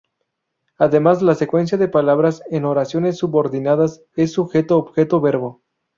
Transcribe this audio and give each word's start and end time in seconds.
Además, 0.79 1.21
la 1.21 1.35
secuencia 1.35 1.77
de 1.77 1.87
palabras 1.87 2.41
en 2.49 2.65
oraciones 2.65 3.19
subordinadas 3.19 4.01
es 4.15 4.31
Sujeto 4.31 4.79
Objeto 4.79 5.21
Verbo. 5.21 5.61